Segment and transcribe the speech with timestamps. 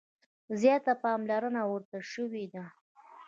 [0.59, 2.65] زیاته پاملرنه ورته شوې ده.